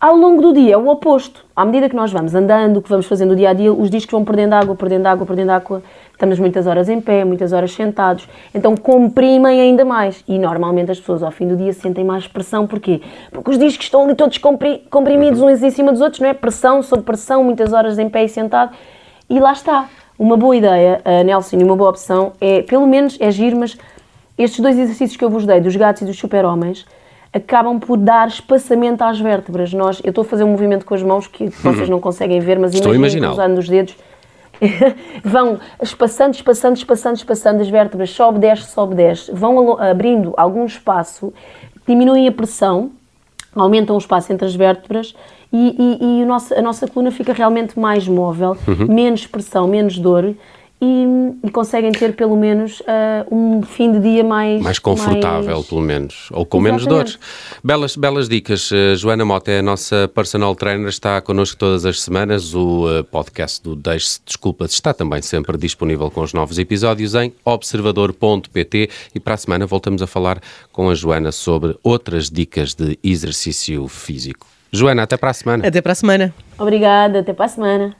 Ao 0.00 0.16
longo 0.16 0.40
do 0.40 0.54
dia 0.54 0.72
é 0.72 0.76
o 0.78 0.88
oposto. 0.88 1.44
À 1.54 1.62
medida 1.62 1.86
que 1.86 1.94
nós 1.94 2.10
vamos 2.10 2.34
andando, 2.34 2.80
que 2.80 2.88
vamos 2.88 3.04
fazendo 3.04 3.32
o 3.32 3.36
dia 3.36 3.50
a 3.50 3.52
dia, 3.52 3.70
os 3.70 3.90
discos 3.90 4.12
vão 4.12 4.24
perdendo 4.24 4.54
água, 4.54 4.74
perdendo 4.74 5.06
água, 5.06 5.26
perdendo 5.26 5.50
água. 5.50 5.82
Estamos 6.10 6.38
muitas 6.38 6.66
horas 6.66 6.88
em 6.88 7.02
pé, 7.02 7.22
muitas 7.22 7.52
horas 7.52 7.72
sentados. 7.72 8.26
Então 8.54 8.74
comprimem 8.74 9.60
ainda 9.60 9.84
mais. 9.84 10.24
E 10.26 10.38
normalmente 10.38 10.90
as 10.90 10.98
pessoas 10.98 11.22
ao 11.22 11.30
fim 11.30 11.46
do 11.46 11.54
dia 11.54 11.74
sentem 11.74 12.02
mais 12.02 12.26
pressão. 12.26 12.66
Porquê? 12.66 13.02
Porque 13.30 13.50
os 13.50 13.58
discos 13.58 13.84
estão 13.84 14.04
ali 14.04 14.14
todos 14.14 14.38
comprimidos 14.38 15.42
uns 15.42 15.62
em 15.62 15.70
cima 15.70 15.92
dos 15.92 16.00
outros, 16.00 16.18
não 16.18 16.30
é? 16.30 16.32
Pressão 16.32 16.82
sobre 16.82 17.04
pressão, 17.04 17.44
muitas 17.44 17.74
horas 17.74 17.98
em 17.98 18.08
pé 18.08 18.24
e 18.24 18.28
sentado. 18.30 18.74
E 19.28 19.38
lá 19.38 19.52
está. 19.52 19.86
Uma 20.20 20.36
boa 20.36 20.54
ideia, 20.54 21.00
uh, 21.02 21.24
Nelson, 21.24 21.56
e 21.60 21.64
uma 21.64 21.74
boa 21.74 21.88
opção 21.88 22.32
é, 22.38 22.60
pelo 22.60 22.86
menos, 22.86 23.16
é 23.18 23.30
giro, 23.30 23.56
mas 23.56 23.74
estes 24.36 24.60
dois 24.60 24.78
exercícios 24.78 25.16
que 25.16 25.24
eu 25.24 25.30
vos 25.30 25.46
dei, 25.46 25.62
dos 25.62 25.74
gatos 25.74 26.02
e 26.02 26.04
dos 26.04 26.18
super-homens, 26.18 26.84
acabam 27.32 27.80
por 27.80 27.96
dar 27.96 28.28
espaçamento 28.28 29.02
às 29.02 29.18
vértebras. 29.18 29.72
Nós, 29.72 29.98
eu 30.04 30.10
estou 30.10 30.20
a 30.20 30.24
fazer 30.26 30.44
um 30.44 30.50
movimento 30.50 30.84
com 30.84 30.92
as 30.92 31.02
mãos 31.02 31.26
que 31.26 31.48
vocês 31.64 31.88
não 31.88 31.98
conseguem 31.98 32.38
ver, 32.38 32.58
mas 32.58 32.74
imaginem 32.74 33.30
usando 33.30 33.56
os 33.56 33.66
dedos. 33.66 33.96
vão 35.24 35.58
espaçando, 35.82 36.34
espaçando, 36.34 36.76
espaçando, 36.76 37.16
espaçando 37.16 37.62
as 37.62 37.70
vértebras, 37.70 38.10
sobe, 38.10 38.40
desce, 38.40 38.70
sobe, 38.72 38.94
desce, 38.94 39.32
vão 39.32 39.80
abrindo 39.80 40.34
algum 40.36 40.66
espaço, 40.66 41.32
diminuem 41.88 42.28
a 42.28 42.32
pressão, 42.32 42.90
aumentam 43.56 43.96
o 43.96 43.98
espaço 43.98 44.30
entre 44.34 44.46
as 44.46 44.54
vértebras 44.54 45.14
e, 45.52 45.76
e, 46.00 46.22
e 46.22 46.24
nosso, 46.24 46.54
a 46.54 46.62
nossa 46.62 46.86
coluna 46.86 47.10
fica 47.10 47.32
realmente 47.32 47.78
mais 47.78 48.06
móvel, 48.06 48.56
uhum. 48.66 48.92
menos 48.92 49.26
pressão, 49.26 49.66
menos 49.66 49.98
dor. 49.98 50.34
E, 50.82 51.04
e, 51.44 51.50
conseguem 51.50 51.92
ter 51.92 52.16
pelo 52.16 52.34
menos 52.34 52.80
uh, 52.80 53.26
um 53.30 53.60
fim 53.60 53.92
de 53.92 54.00
dia 54.00 54.24
mais 54.24 54.62
mais 54.62 54.78
confortável 54.78 55.56
mais... 55.56 55.66
pelo 55.66 55.82
menos 55.82 56.28
ou 56.30 56.46
com 56.46 56.56
Exatamente. 56.56 56.62
menos 56.62 56.86
dores 56.86 57.18
belas 57.62 57.96
belas 57.96 58.28
dicas 58.30 58.70
uh, 58.70 58.96
Joana 58.96 59.22
Mota 59.22 59.50
é 59.50 59.58
a 59.58 59.62
nossa 59.62 60.10
personal 60.14 60.54
trainer 60.54 60.88
está 60.88 61.20
connosco 61.20 61.58
todas 61.58 61.84
as 61.84 62.00
semanas 62.00 62.54
o 62.54 62.86
uh, 62.86 63.04
podcast 63.04 63.62
do 63.62 63.76
Deixe-se 63.76 64.22
Desculpas 64.24 64.72
está 64.72 64.94
também 64.94 65.20
sempre 65.20 65.58
disponível 65.58 66.10
com 66.10 66.22
os 66.22 66.32
novos 66.32 66.58
episódios 66.58 67.14
em 67.14 67.30
observador.pt 67.44 68.88
e 69.14 69.20
para 69.20 69.34
a 69.34 69.36
semana 69.36 69.66
voltamos 69.66 70.00
a 70.00 70.06
falar 70.06 70.40
com 70.72 70.88
a 70.88 70.94
Joana 70.94 71.30
sobre 71.30 71.76
outras 71.82 72.30
dicas 72.30 72.72
de 72.72 72.98
exercício 73.04 73.86
físico 73.86 74.46
Joana, 74.72 75.02
até 75.02 75.16
para 75.16 75.30
a 75.30 75.34
semana. 75.34 75.66
Até 75.66 75.80
para 75.80 75.92
a 75.92 75.94
semana. 75.94 76.34
Obrigada, 76.58 77.20
até 77.20 77.32
para 77.32 77.46
a 77.46 77.48
semana. 77.48 77.96